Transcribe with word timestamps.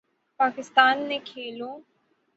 پاکستان 0.39 0.95
نے 1.09 1.17
کھیلو 1.25 1.71